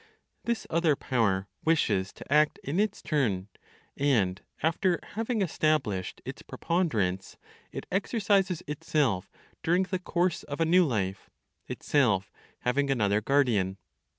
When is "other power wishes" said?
0.71-2.11